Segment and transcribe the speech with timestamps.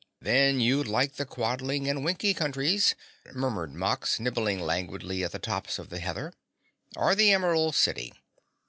[0.19, 2.95] "Then you'd like the Quadling and Winkie Countries,"
[3.33, 6.33] murmured Nox, nibbling languidly at the tops of the heather,
[6.95, 8.11] "or the Emerald City.